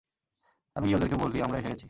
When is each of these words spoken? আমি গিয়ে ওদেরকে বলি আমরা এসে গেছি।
আমি 0.75 0.85
গিয়ে 0.85 0.97
ওদেরকে 0.97 1.15
বলি 1.15 1.37
আমরা 1.41 1.57
এসে 1.57 1.69
গেছি। 1.69 1.79